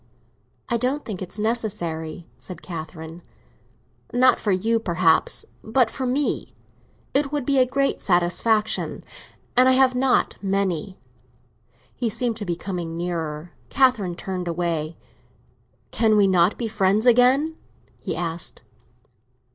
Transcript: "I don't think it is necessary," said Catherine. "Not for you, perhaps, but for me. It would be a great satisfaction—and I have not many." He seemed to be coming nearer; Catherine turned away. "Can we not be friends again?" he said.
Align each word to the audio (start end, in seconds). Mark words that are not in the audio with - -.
"I 0.67 0.77
don't 0.77 1.05
think 1.05 1.21
it 1.21 1.29
is 1.31 1.39
necessary," 1.39 2.25
said 2.35 2.63
Catherine. 2.63 3.21
"Not 4.11 4.39
for 4.39 4.51
you, 4.51 4.79
perhaps, 4.79 5.45
but 5.63 5.91
for 5.91 6.07
me. 6.07 6.53
It 7.13 7.31
would 7.31 7.45
be 7.45 7.59
a 7.59 7.67
great 7.67 8.01
satisfaction—and 8.01 9.05
I 9.69 9.73
have 9.73 9.93
not 9.93 10.37
many." 10.41 10.97
He 11.93 12.09
seemed 12.09 12.37
to 12.37 12.45
be 12.45 12.55
coming 12.55 12.97
nearer; 12.97 13.51
Catherine 13.69 14.15
turned 14.15 14.47
away. 14.47 14.97
"Can 15.91 16.17
we 16.17 16.25
not 16.25 16.57
be 16.57 16.67
friends 16.67 17.05
again?" 17.05 17.55
he 17.99 18.15
said. 18.15 18.61